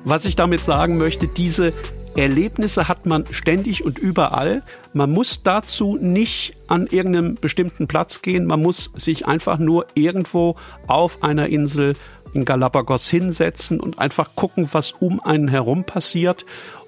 Was 0.04 0.24
ich 0.24 0.36
damit 0.36 0.64
sagen 0.64 0.96
möchte, 0.96 1.28
diese 1.28 1.74
Erlebnisse 2.18 2.88
hat 2.88 3.06
man 3.06 3.24
ständig 3.30 3.84
und 3.84 3.98
überall. 3.98 4.62
Man 4.92 5.12
muss 5.12 5.44
dazu 5.44 5.96
nicht 6.00 6.54
an 6.66 6.86
irgendeinem 6.88 7.36
bestimmten 7.36 7.86
Platz 7.86 8.22
gehen. 8.22 8.44
Man 8.44 8.60
muss 8.60 8.90
sich 8.96 9.26
einfach 9.26 9.58
nur 9.58 9.86
irgendwo 9.94 10.56
auf 10.88 11.22
einer 11.22 11.48
Insel 11.48 11.94
in 12.32 12.44
Galapagos 12.44 13.08
hinsetzen 13.08 13.80
und 13.80 13.98
einfach 13.98 14.30
gucken, 14.34 14.68
was 14.72 14.92
um 14.92 15.20
einen 15.20 15.48
herum 15.48 15.84
passiert. 15.84 16.44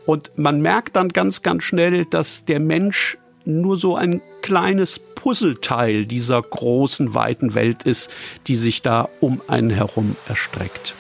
Und 0.07 0.33
man 0.37 0.61
merkt 0.61 0.97
dann 0.97 1.09
ganz, 1.09 1.43
ganz 1.43 1.65
schnell, 1.65 2.05
dass 2.05 2.45
der 2.45 2.61
Mensch 2.61 3.19
nur 3.45 3.77
so 3.77 3.97
ein 3.97 4.21
kleines 4.43 4.99
Puzzleteil 4.99 6.07
dieser 6.07 6.41
großen, 6.41 7.15
weiten 7.15 7.55
Welt 7.55 7.83
ist, 7.83 8.11
die 8.47 8.57
sich 8.57 8.83
da 8.83 9.09
um 9.21 9.41
einen 9.49 9.71
herum 9.71 10.17
erstreckt. 10.29 10.95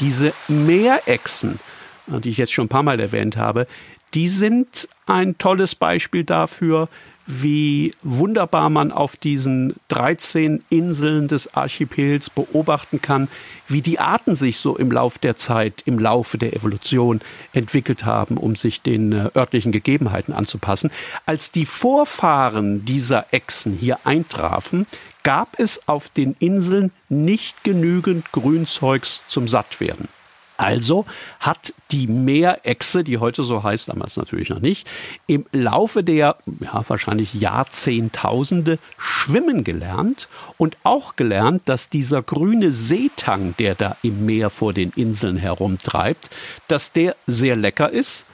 Diese 0.00 0.32
Meerechsen, 0.48 1.58
die 2.06 2.30
ich 2.30 2.36
jetzt 2.38 2.52
schon 2.52 2.66
ein 2.66 2.70
paar 2.70 2.82
Mal 2.82 3.00
erwähnt 3.00 3.36
habe, 3.36 3.66
die 4.14 4.28
sind 4.28 4.88
ein 5.06 5.36
tolles 5.38 5.74
Beispiel 5.74 6.24
dafür, 6.24 6.88
wie 7.30 7.94
wunderbar 8.02 8.70
man 8.70 8.90
auf 8.90 9.14
diesen 9.14 9.74
13 9.88 10.64
Inseln 10.70 11.28
des 11.28 11.54
Archipels 11.54 12.30
beobachten 12.30 13.02
kann, 13.02 13.28
wie 13.68 13.82
die 13.82 14.00
Arten 14.00 14.34
sich 14.34 14.56
so 14.56 14.78
im 14.78 14.90
Laufe 14.90 15.18
der 15.18 15.36
Zeit, 15.36 15.82
im 15.84 15.98
Laufe 15.98 16.38
der 16.38 16.56
Evolution 16.56 17.20
entwickelt 17.52 18.06
haben, 18.06 18.38
um 18.38 18.56
sich 18.56 18.80
den 18.80 19.12
äh, 19.12 19.30
örtlichen 19.36 19.72
Gegebenheiten 19.72 20.32
anzupassen. 20.32 20.90
Als 21.26 21.50
die 21.50 21.66
Vorfahren 21.66 22.86
dieser 22.86 23.26
Echsen 23.30 23.74
hier 23.74 23.98
eintrafen, 24.04 24.86
gab 25.28 25.60
es 25.60 25.86
auf 25.86 26.08
den 26.08 26.36
Inseln 26.38 26.90
nicht 27.10 27.62
genügend 27.62 28.32
Grünzeugs 28.32 29.26
zum 29.28 29.46
Sattwerden. 29.46 30.08
Also 30.56 31.04
hat 31.38 31.74
die 31.90 32.06
Meerechse, 32.06 33.04
die 33.04 33.18
heute 33.18 33.42
so 33.42 33.62
heißt, 33.62 33.90
damals 33.90 34.16
natürlich 34.16 34.48
noch 34.48 34.60
nicht, 34.60 34.88
im 35.26 35.44
Laufe 35.52 36.02
der 36.02 36.38
ja, 36.62 36.82
wahrscheinlich 36.88 37.34
Jahrzehntausende 37.34 38.78
schwimmen 38.96 39.64
gelernt 39.64 40.30
und 40.56 40.78
auch 40.82 41.14
gelernt, 41.14 41.68
dass 41.68 41.90
dieser 41.90 42.22
grüne 42.22 42.72
Seetang, 42.72 43.54
der 43.58 43.74
da 43.74 43.98
im 44.00 44.24
Meer 44.24 44.48
vor 44.48 44.72
den 44.72 44.92
Inseln 44.96 45.36
herumtreibt, 45.36 46.30
dass 46.68 46.92
der 46.92 47.16
sehr 47.26 47.54
lecker 47.54 47.90
ist 47.90 48.24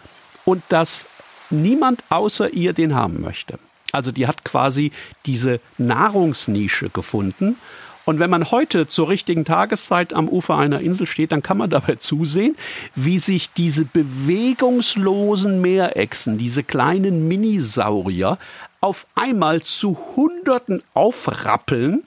und 0.45 0.63
dass 0.69 1.09
niemand 1.51 2.05
außer 2.09 2.53
ihr 2.53 2.73
den 2.73 2.95
haben 2.95 3.21
möchte. 3.21 3.59
Also 3.95 4.13
die 4.13 4.27
hat 4.27 4.45
quasi 4.45 4.93
diese 5.25 5.61
Nahrungsnische 5.79 6.91
gefunden 6.91 7.57
und 8.05 8.19
wenn 8.19 8.31
man 8.31 8.51
heute 8.51 8.87
zur 8.87 9.09
richtigen 9.09 9.45
Tageszeit 9.45 10.13
am 10.13 10.29
Ufer 10.29 10.57
einer 10.57 10.81
Insel 10.81 11.07
steht, 11.07 11.33
dann 11.33 11.43
kann 11.43 11.57
man 11.57 11.71
dabei 11.71 11.95
zusehen, 11.95 12.57
wie 12.95 13.19
sich 13.19 13.53
diese 13.53 13.87
bewegungslosen 13.87 15.61
Meerechsen, 15.61 16.37
diese 16.37 16.63
kleinen 16.63 17.29
Minisaurier, 17.29 18.39
auf 18.81 19.07
einmal 19.15 19.63
zu 19.63 19.97
Hunderten 20.17 20.83
aufrappeln 20.93 22.03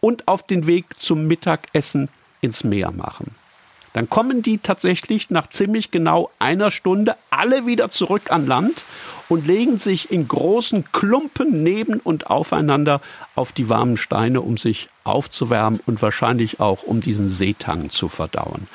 und 0.00 0.26
auf 0.26 0.42
den 0.44 0.66
Weg 0.66 0.98
zum 0.98 1.28
Mittagessen 1.28 2.08
ins 2.40 2.64
Meer 2.64 2.90
machen. 2.90 3.34
Dann 3.98 4.08
kommen 4.08 4.42
die 4.42 4.58
tatsächlich 4.58 5.28
nach 5.30 5.48
ziemlich 5.48 5.90
genau 5.90 6.30
einer 6.38 6.70
Stunde 6.70 7.16
alle 7.30 7.66
wieder 7.66 7.90
zurück 7.90 8.30
an 8.30 8.46
Land 8.46 8.84
und 9.28 9.44
legen 9.44 9.78
sich 9.78 10.12
in 10.12 10.28
großen 10.28 10.84
Klumpen 10.92 11.64
neben 11.64 11.98
und 11.98 12.28
aufeinander 12.28 13.00
auf 13.34 13.50
die 13.50 13.68
warmen 13.68 13.96
Steine, 13.96 14.40
um 14.40 14.56
sich 14.56 14.88
aufzuwärmen 15.02 15.80
und 15.84 16.00
wahrscheinlich 16.00 16.60
auch 16.60 16.84
um 16.84 17.00
diesen 17.00 17.28
Seetang 17.28 17.90
zu 17.90 18.06
verdauen. 18.06 18.68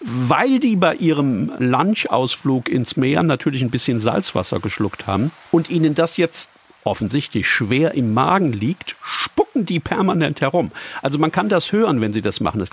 Weil 0.00 0.58
die 0.58 0.76
bei 0.76 0.96
ihrem 0.96 1.50
Lunchausflug 1.58 2.68
ins 2.68 2.98
Meer 2.98 3.22
natürlich 3.22 3.62
ein 3.62 3.70
bisschen 3.70 4.00
Salzwasser 4.00 4.60
geschluckt 4.60 5.06
haben 5.06 5.30
und 5.50 5.70
ihnen 5.70 5.94
das 5.94 6.18
jetzt 6.18 6.50
offensichtlich 6.84 7.48
schwer 7.48 7.94
im 7.94 8.12
Magen 8.12 8.52
liegt, 8.52 8.96
spucken 9.02 9.64
die 9.64 9.80
permanent 9.80 10.42
herum. 10.42 10.72
Also 11.00 11.18
man 11.18 11.32
kann 11.32 11.48
das 11.48 11.72
hören, 11.72 12.02
wenn 12.02 12.12
sie 12.12 12.22
das 12.22 12.40
machen. 12.40 12.60
Das 12.60 12.70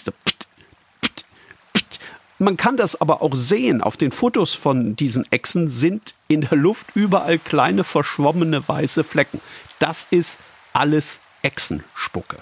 man 2.39 2.57
kann 2.57 2.77
das 2.77 2.99
aber 2.99 3.21
auch 3.21 3.35
sehen. 3.35 3.81
Auf 3.81 3.97
den 3.97 4.11
Fotos 4.11 4.53
von 4.53 4.95
diesen 4.95 5.29
Echsen 5.31 5.69
sind 5.69 6.15
in 6.27 6.41
der 6.41 6.57
Luft 6.57 6.87
überall 6.93 7.39
kleine 7.39 7.83
verschwommene 7.83 8.67
weiße 8.67 9.03
Flecken. 9.03 9.39
Das 9.79 10.07
ist 10.11 10.39
alles 10.73 11.21
Echsenspucke. 11.41 12.37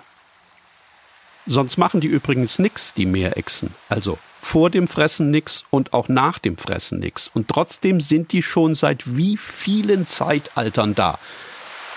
Sonst 1.46 1.78
machen 1.78 2.00
die 2.00 2.08
übrigens 2.08 2.58
nichts, 2.58 2.94
die 2.94 3.06
Meerechsen. 3.06 3.76
Also 3.90 4.18
vor 4.42 4.70
dem 4.70 4.88
Fressen 4.88 5.30
nix 5.30 5.66
und 5.70 5.94
auch 5.94 6.08
nach 6.08 6.40
dem 6.40 6.58
Fressen 6.58 7.00
nix. 7.00 7.30
Und 7.34 7.48
trotzdem 7.48 8.00
sind 8.02 8.32
die 8.32 8.44
schon 8.44 8.76
seit 8.76 9.16
wie 9.16 9.38
vielen 9.38 10.08
Zeitaltern 10.08 10.96
da. 10.96 11.20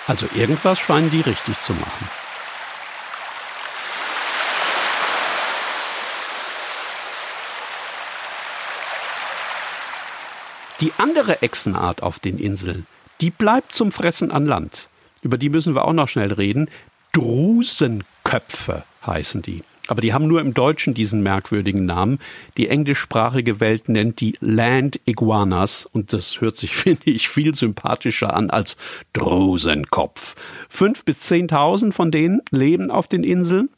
Also 0.06 0.26
irgendwas 0.34 0.78
scheinen 0.78 1.10
die 1.10 1.20
richtig 1.20 1.60
zu 1.62 1.72
machen. 1.72 2.08
Die 10.80 10.92
andere 10.98 11.40
Echsenart 11.40 12.02
auf 12.02 12.18
den 12.18 12.38
Inseln, 12.38 12.86
die 13.22 13.30
bleibt 13.30 13.72
zum 13.72 13.92
Fressen 13.92 14.30
an 14.30 14.44
Land. 14.44 14.90
Über 15.22 15.38
die 15.38 15.48
müssen 15.48 15.74
wir 15.74 15.86
auch 15.86 15.94
noch 15.94 16.08
schnell 16.08 16.32
reden. 16.32 16.68
Drusenköpfe 17.12 18.84
heißen 19.06 19.40
die. 19.40 19.62
Aber 19.88 20.02
die 20.02 20.12
haben 20.12 20.26
nur 20.26 20.40
im 20.40 20.52
Deutschen 20.52 20.92
diesen 20.92 21.22
merkwürdigen 21.22 21.86
Namen. 21.86 22.18
Die 22.56 22.68
englischsprachige 22.68 23.60
Welt 23.60 23.88
nennt 23.88 24.20
die 24.20 24.36
Land 24.40 25.00
Iguanas 25.06 25.86
und 25.86 26.12
das 26.12 26.40
hört 26.40 26.56
sich, 26.56 26.76
finde 26.76 27.10
ich, 27.10 27.28
viel 27.28 27.54
sympathischer 27.54 28.34
an 28.34 28.50
als 28.50 28.76
Drusenkopf. 29.14 30.34
Fünf 30.68 31.04
bis 31.04 31.20
zehntausend 31.20 31.94
von 31.94 32.10
denen 32.10 32.42
leben 32.50 32.90
auf 32.90 33.08
den 33.08 33.24
Inseln 33.24 33.70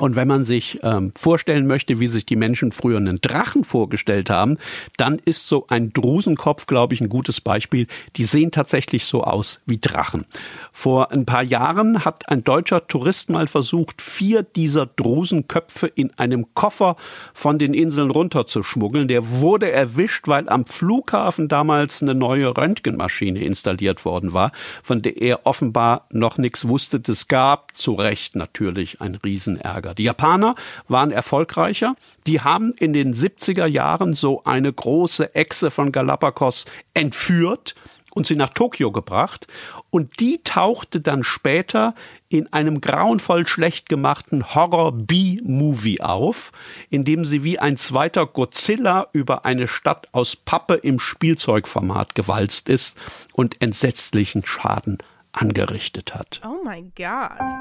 und 0.00 0.16
wenn 0.16 0.28
man 0.28 0.44
sich 0.44 0.78
ähm, 0.82 1.12
vorstellen 1.18 1.66
möchte, 1.66 1.98
wie 1.98 2.06
sich 2.06 2.24
die 2.24 2.36
Menschen 2.36 2.72
früher 2.72 2.98
einen 2.98 3.20
Drachen 3.20 3.64
vorgestellt 3.64 4.30
haben, 4.30 4.58
dann 4.96 5.18
ist 5.24 5.46
so 5.46 5.66
ein 5.68 5.92
Drusenkopf, 5.92 6.66
glaube 6.66 6.94
ich, 6.94 7.00
ein 7.00 7.08
gutes 7.08 7.40
Beispiel. 7.40 7.86
Die 8.16 8.24
sehen 8.24 8.50
tatsächlich 8.50 9.04
so 9.04 9.24
aus 9.24 9.60
wie 9.66 9.78
Drachen. 9.78 10.24
Vor 10.72 11.10
ein 11.12 11.26
paar 11.26 11.42
Jahren 11.42 12.04
hat 12.04 12.28
ein 12.28 12.44
deutscher 12.44 12.86
Tourist 12.86 13.30
mal 13.30 13.46
versucht, 13.46 14.00
vier 14.00 14.42
dieser 14.42 14.86
Drusenköpfe 14.86 15.88
in 15.88 16.16
einem 16.18 16.54
Koffer 16.54 16.96
von 17.34 17.58
den 17.58 17.74
Inseln 17.74 18.10
runterzuschmuggeln. 18.10 19.08
Der 19.08 19.28
wurde 19.40 19.70
erwischt, 19.70 20.28
weil 20.28 20.48
am 20.48 20.66
Flughafen 20.66 21.48
damals 21.48 22.02
eine 22.02 22.14
neue 22.14 22.56
Röntgenmaschine 22.56 23.40
installiert 23.40 24.04
worden 24.04 24.32
war, 24.32 24.52
von 24.82 25.00
der 25.00 25.20
er 25.20 25.46
offenbar 25.46 26.06
noch 26.10 26.38
nichts 26.38 26.68
wusste. 26.68 27.00
Das 27.00 27.28
gab 27.28 27.74
zu 27.74 27.94
Recht 27.94 28.36
natürlich 28.36 29.00
ein 29.00 29.16
Riesenärger. 29.16 29.87
Lager. 29.88 29.94
Die 29.94 30.04
Japaner 30.04 30.54
waren 30.88 31.10
erfolgreicher. 31.10 31.96
Die 32.26 32.40
haben 32.40 32.72
in 32.72 32.92
den 32.92 33.14
70er 33.14 33.66
Jahren 33.66 34.12
so 34.12 34.42
eine 34.44 34.72
große 34.72 35.34
Echse 35.34 35.70
von 35.70 35.92
Galapagos 35.92 36.66
entführt 36.94 37.74
und 38.12 38.26
sie 38.26 38.36
nach 38.36 38.50
Tokio 38.50 38.90
gebracht. 38.90 39.46
Und 39.90 40.20
die 40.20 40.40
tauchte 40.42 41.00
dann 41.00 41.22
später 41.22 41.94
in 42.28 42.52
einem 42.52 42.80
grauenvoll 42.80 43.46
schlecht 43.46 43.88
gemachten 43.88 44.54
Horror-B-Movie 44.54 46.00
auf, 46.02 46.52
in 46.90 47.04
dem 47.04 47.24
sie 47.24 47.42
wie 47.42 47.58
ein 47.58 47.76
zweiter 47.76 48.26
Godzilla 48.26 49.08
über 49.12 49.44
eine 49.44 49.68
Stadt 49.68 50.08
aus 50.12 50.36
Pappe 50.36 50.74
im 50.74 50.98
Spielzeugformat 50.98 52.14
gewalzt 52.14 52.68
ist 52.68 53.00
und 53.32 53.62
entsetzlichen 53.62 54.44
Schaden 54.44 54.98
angerichtet 55.32 56.14
hat. 56.14 56.40
Oh 56.44 56.62
my 56.64 56.82
God. 56.96 57.57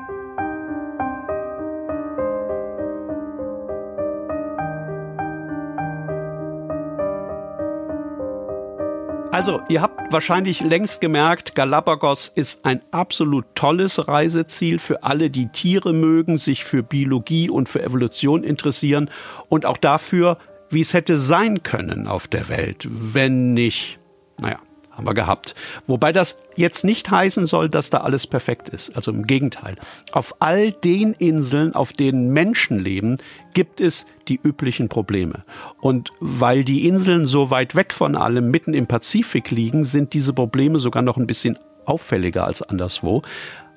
Also, 9.31 9.61
ihr 9.67 9.81
habt 9.81 10.11
wahrscheinlich 10.11 10.61
längst 10.61 11.01
gemerkt, 11.01 11.53
Galapagos 11.53 12.31
ist 12.33 12.65
ein 12.65 12.81
absolut 12.91 13.45
tolles 13.55 14.07
Reiseziel 14.07 14.79
für 14.79 15.03
alle, 15.03 15.29
die 15.29 15.49
Tiere 15.49 15.93
mögen, 15.93 16.37
sich 16.37 16.63
für 16.63 16.81
Biologie 16.81 17.49
und 17.49 17.67
für 17.67 17.83
Evolution 17.83 18.43
interessieren 18.43 19.09
und 19.49 19.65
auch 19.65 19.77
dafür, 19.77 20.37
wie 20.69 20.81
es 20.81 20.93
hätte 20.93 21.17
sein 21.17 21.61
können 21.61 22.07
auf 22.07 22.27
der 22.27 22.49
Welt, 22.49 22.87
wenn 22.89 23.53
nicht, 23.53 23.99
naja, 24.41 24.59
haben 24.97 25.07
wir 25.07 25.13
gehabt. 25.13 25.55
Wobei 25.85 26.11
das 26.11 26.37
jetzt 26.55 26.83
nicht 26.83 27.09
heißen 27.09 27.45
soll, 27.45 27.69
dass 27.69 27.89
da 27.89 27.99
alles 27.99 28.25
perfekt 28.27 28.69
ist. 28.69 28.95
Also 28.95 29.11
im 29.11 29.23
Gegenteil. 29.23 29.75
Auf 30.11 30.35
all 30.39 30.71
den 30.71 31.13
Inseln, 31.13 31.75
auf 31.75 31.93
denen 31.93 32.31
Menschen 32.33 32.79
leben, 32.79 33.17
gibt 33.53 33.79
es 33.79 34.07
die 34.27 34.39
üblichen 34.41 34.89
Probleme. 34.89 35.43
Und 35.79 36.11
weil 36.19 36.63
die 36.63 36.87
Inseln 36.87 37.25
so 37.25 37.51
weit 37.51 37.75
weg 37.75 37.93
von 37.93 38.15
allem 38.15 38.49
mitten 38.49 38.73
im 38.73 38.87
Pazifik 38.87 39.51
liegen, 39.51 39.85
sind 39.85 40.13
diese 40.13 40.33
Probleme 40.33 40.79
sogar 40.79 41.03
noch 41.03 41.17
ein 41.17 41.27
bisschen 41.27 41.57
auffälliger 41.85 42.45
als 42.45 42.61
anderswo. 42.61 43.21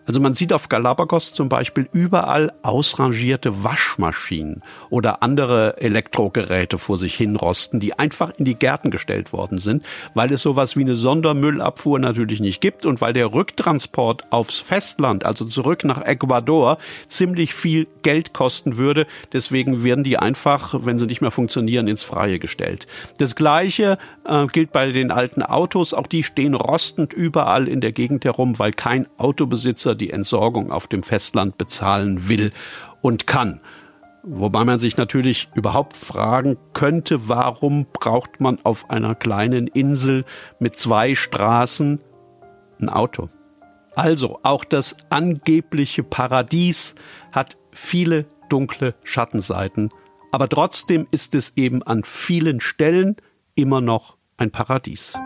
Also 0.07 0.21
man 0.21 0.35
sieht 0.35 0.53
auf 0.53 0.69
Galapagos 0.69 1.33
zum 1.33 1.49
Beispiel 1.49 1.89
überall 1.93 2.53
ausrangierte 2.63 3.63
Waschmaschinen 3.63 4.63
oder 4.89 5.23
andere 5.23 5.81
Elektrogeräte 5.81 6.79
vor 6.79 6.99
sich 6.99 7.15
hinrosten, 7.15 7.81
die 7.81 7.99
einfach 7.99 8.33
in 8.37 8.45
die 8.45 8.57
Gärten 8.59 8.91
gestellt 8.91 9.33
worden 9.33 9.59
sind, 9.59 9.85
weil 10.15 10.33
es 10.33 10.43
sowas 10.43 10.77
wie 10.77 10.83
eine 10.83 10.97
Sondermüllabfuhr 10.97 11.99
natürlich 11.99 12.41
nicht 12.41 12.61
gibt 12.61 12.87
und 12.87 13.01
weil 13.01 13.13
der 13.13 13.33
Rücktransport 13.33 14.33
aufs 14.33 14.59
Festland, 14.59 15.25
also 15.25 15.45
zurück 15.45 15.85
nach 15.85 16.03
Ecuador, 16.03 16.79
ziemlich 17.09 17.55
viel 17.55 17.87
Geld 18.03 18.33
kosten 18.33 18.79
würde. 18.79 19.07
Deswegen 19.33 19.85
werden 19.85 20.05
die 20.05 20.19
einfach, 20.19 20.75
wenn 20.83 20.99
sie 20.99 21.07
nicht 21.07 21.21
mehr 21.21 21.31
funktionieren, 21.31 21.87
ins 21.87 22.03
Freie 22.03 22.39
gestellt. 22.39 22.87
Das 23.19 23.37
Gleiche 23.37 23.99
äh, 24.25 24.47
gilt 24.47 24.73
bei 24.73 24.91
den 24.93 25.11
alten 25.11 25.43
Autos. 25.43 25.95
Auch 25.95 26.07
die 26.07 26.25
stehen 26.25 26.55
rostend 26.55 27.13
überall 27.13 27.69
in 27.69 27.81
der 27.81 27.93
Gegend 27.93 28.25
herum, 28.25 28.59
weil 28.59 28.73
kein 28.73 29.07
Autobesitzer 29.19 29.90
die 29.95 30.11
Entsorgung 30.11 30.71
auf 30.71 30.87
dem 30.87 31.03
Festland 31.03 31.59
bezahlen 31.59 32.29
will 32.29 32.53
und 33.01 33.27
kann. 33.27 33.61
Wobei 34.23 34.65
man 34.65 34.81
sich 34.81 34.97
natürlich 34.97 35.49
überhaupt 35.55 35.97
fragen 35.97 36.59
könnte, 36.75 37.29
warum 37.29 37.87
braucht 37.93 38.41
man 38.41 38.59
auf 38.65 38.91
einer 38.91 39.15
kleinen 39.15 39.67
Insel 39.67 40.25
mit 40.59 40.77
zwei 40.77 41.15
Straßen 41.15 42.01
ein 42.81 42.89
Auto? 42.91 43.29
Also, 43.95 44.39
auch 44.43 44.65
das 44.65 44.97
angebliche 45.09 46.03
Paradies 46.03 46.95
hat 47.33 47.57
viele 47.73 48.27
dunkle 48.49 48.95
Schattenseiten, 49.05 49.91
aber 50.33 50.49
trotzdem 50.49 51.07
ist 51.11 51.35
es 51.35 51.53
eben 51.57 51.83
an 51.83 52.05
vielen 52.05 52.61
Stellen 52.61 53.17
immer 53.55 53.81
noch 53.81 54.17
ein 54.37 54.51
Paradies. 54.51 55.19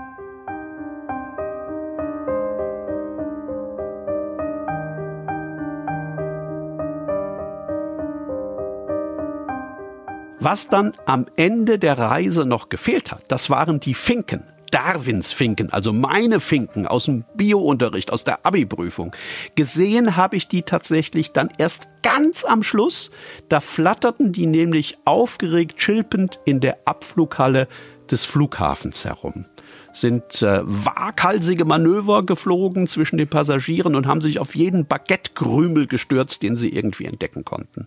Was 10.45 10.69
dann 10.69 10.93
am 11.07 11.25
Ende 11.37 11.79
der 11.79 11.97
Reise 11.97 12.45
noch 12.45 12.69
gefehlt 12.69 13.11
hat, 13.13 13.25
das 13.29 13.49
waren 13.49 13.81
die 13.81 13.95
Finken. 13.95 14.43
Darwins 14.71 15.33
Finken, 15.33 15.73
also 15.73 15.91
meine 15.91 16.39
Finken 16.39 16.87
aus 16.87 17.07
dem 17.07 17.25
Biounterricht, 17.35 18.13
aus 18.13 18.25
der 18.25 18.45
Abi-Prüfung. 18.45 19.17
Gesehen 19.55 20.17
habe 20.17 20.37
ich 20.37 20.47
die 20.47 20.61
tatsächlich 20.61 21.33
dann 21.33 21.49
erst 21.57 21.89
ganz 22.03 22.45
am 22.45 22.63
Schluss. 22.63 23.11
Da 23.49 23.61
flatterten 23.61 24.33
die 24.33 24.45
nämlich 24.45 24.99
aufgeregt 25.07 25.79
chilpend 25.79 26.41
in 26.45 26.61
der 26.61 26.77
Abflughalle 26.85 27.67
des 28.11 28.27
Flughafens 28.27 29.07
herum 29.07 29.47
sind 29.95 30.43
äh, 30.43 30.61
waghalsige 30.65 31.65
Manöver 31.65 32.27
geflogen 32.27 32.89
zwischen 32.89 33.17
den 33.17 33.29
Passagieren 33.29 33.95
und 33.95 34.09
haben 34.09 34.21
sich 34.21 34.41
auf 34.41 34.57
jeden 34.57 34.87
Baguettekrümel 34.87 35.87
gestürzt, 35.87 36.43
den 36.43 36.57
sie 36.57 36.71
irgendwie 36.71 37.05
entdecken 37.05 37.45
konnten. 37.45 37.87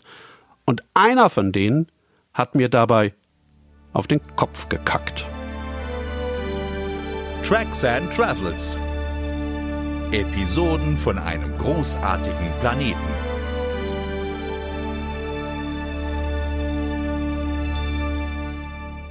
Und 0.66 0.84
einer 0.94 1.30
von 1.30 1.52
denen 1.52 1.88
hat 2.38 2.54
mir 2.54 2.70
dabei 2.70 3.14
auf 3.94 4.06
den 4.06 4.22
Kopf 4.36 4.70
gekackt. 4.70 5.26
Tracks 7.44 7.84
and 7.84 8.14
Travels. 8.14 8.78
Episoden 10.12 10.98
von 10.98 11.18
einem 11.18 11.58
großartigen 11.58 12.52
Planeten. 12.62 13.00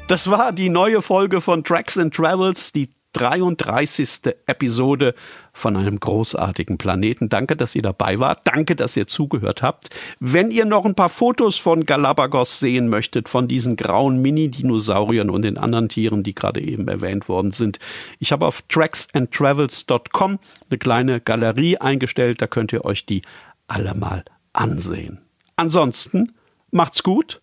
Das 0.07 0.31
war 0.31 0.53
die 0.53 0.69
neue 0.69 1.03
Folge 1.03 1.41
von 1.41 1.65
Tracks 1.65 1.99
and 1.99 2.15
Travels, 2.15 2.73
die 2.73 2.96
33. 3.17 4.35
Episode 4.47 5.15
von 5.55 5.75
einem 5.75 5.99
großartigen 5.99 6.77
Planeten. 6.77 7.31
Danke, 7.31 7.57
dass 7.57 7.75
ihr 7.75 7.81
dabei 7.81 8.21
wart. 8.21 8.41
Danke, 8.45 8.77
dass 8.77 8.95
ihr 8.97 9.07
zugehört 9.07 9.63
habt. 9.63 9.89
Wenn 10.21 10.51
ihr 10.51 10.67
noch 10.67 10.85
ein 10.85 10.95
paar 10.95 11.09
Fotos 11.09 11.57
von 11.57 11.87
Galapagos 11.87 12.59
sehen 12.61 12.89
möchtet, 12.89 13.31
von 13.31 13.49
diesen 13.49 13.77
grauen 13.77 14.21
Mini-Dinosauriern 14.21 15.31
und 15.31 15.43
den 15.43 15.57
anderen 15.57 15.89
Tieren, 15.89 16.23
die 16.25 16.35
gerade 16.35 16.61
eben 16.61 16.89
erwähnt 16.89 17.29
worden 17.31 17.53
sind, 17.53 17.79
ich 18.19 18.33
habe 18.33 18.47
auf 18.47 18.63
tracksandtravels.com 18.69 20.39
eine 20.69 20.79
kleine 20.79 21.21
Galerie 21.21 21.79
eingestellt. 21.79 22.43
Da 22.43 22.47
könnt 22.47 22.75
ihr 22.75 22.85
euch 22.85 23.07
die 23.07 23.23
alle 23.67 23.95
mal 23.95 24.25
ansehen. 24.53 25.23
Ansonsten 25.57 26.35
macht's 26.71 27.03
gut 27.03 27.41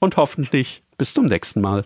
und 0.00 0.16
hoffentlich 0.16 0.82
bis 0.98 1.14
zum 1.14 1.26
nächsten 1.26 1.60
Mal. 1.60 1.84